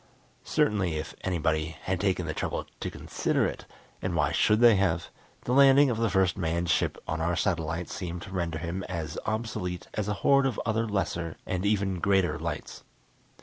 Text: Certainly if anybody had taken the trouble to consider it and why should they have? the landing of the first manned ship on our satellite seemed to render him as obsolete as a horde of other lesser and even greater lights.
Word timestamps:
Certainly 0.43 0.95
if 0.95 1.13
anybody 1.23 1.77
had 1.83 1.99
taken 2.01 2.25
the 2.25 2.33
trouble 2.33 2.65
to 2.79 2.89
consider 2.89 3.45
it 3.45 3.67
and 4.01 4.15
why 4.15 4.31
should 4.31 4.59
they 4.59 4.75
have? 4.77 5.09
the 5.43 5.51
landing 5.53 5.91
of 5.91 5.97
the 5.99 6.09
first 6.09 6.35
manned 6.39 6.71
ship 6.71 6.97
on 7.07 7.21
our 7.21 7.35
satellite 7.35 7.87
seemed 7.87 8.23
to 8.23 8.31
render 8.31 8.57
him 8.57 8.81
as 8.89 9.19
obsolete 9.27 9.87
as 9.93 10.07
a 10.07 10.13
horde 10.25 10.47
of 10.47 10.59
other 10.65 10.87
lesser 10.89 11.37
and 11.45 11.67
even 11.67 11.99
greater 11.99 12.39
lights. 12.39 12.83